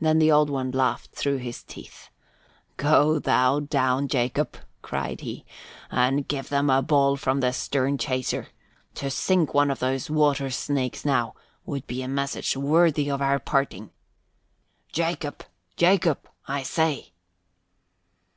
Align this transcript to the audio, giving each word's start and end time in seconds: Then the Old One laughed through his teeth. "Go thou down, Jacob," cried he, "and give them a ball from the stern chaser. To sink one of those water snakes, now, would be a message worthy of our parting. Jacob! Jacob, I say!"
Then 0.00 0.18
the 0.18 0.32
Old 0.32 0.50
One 0.50 0.72
laughed 0.72 1.12
through 1.12 1.36
his 1.36 1.62
teeth. 1.62 2.10
"Go 2.76 3.20
thou 3.20 3.60
down, 3.60 4.08
Jacob," 4.08 4.56
cried 4.82 5.20
he, 5.20 5.44
"and 5.88 6.26
give 6.26 6.48
them 6.48 6.68
a 6.68 6.82
ball 6.82 7.14
from 7.16 7.38
the 7.38 7.52
stern 7.52 7.96
chaser. 7.96 8.48
To 8.96 9.08
sink 9.08 9.54
one 9.54 9.70
of 9.70 9.78
those 9.78 10.10
water 10.10 10.50
snakes, 10.50 11.04
now, 11.04 11.36
would 11.64 11.86
be 11.86 12.02
a 12.02 12.08
message 12.08 12.56
worthy 12.56 13.08
of 13.08 13.22
our 13.22 13.38
parting. 13.38 13.92
Jacob! 14.90 15.44
Jacob, 15.76 16.28
I 16.48 16.64
say!" 16.64 17.12